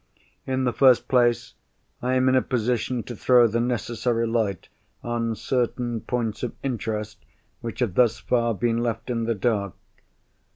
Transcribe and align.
In 0.47 0.63
the 0.63 0.73
first 0.73 1.07
place, 1.07 1.53
I 2.01 2.15
am 2.15 2.27
in 2.27 2.33
a 2.33 2.41
position 2.41 3.03
to 3.03 3.15
throw 3.15 3.45
the 3.45 3.59
necessary 3.59 4.25
light 4.25 4.67
on 5.03 5.35
certain 5.35 6.01
points 6.01 6.41
of 6.41 6.53
interest 6.63 7.23
which 7.59 7.81
have 7.81 7.93
thus 7.93 8.17
far 8.17 8.55
been 8.55 8.79
left 8.79 9.11
in 9.11 9.25
the 9.25 9.35
dark. 9.35 9.75